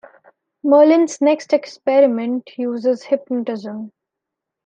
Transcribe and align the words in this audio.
Merlin's 0.63 1.21
next 1.21 1.53
experiment 1.53 2.49
uses 2.57 3.03
hypnotism. 3.03 3.91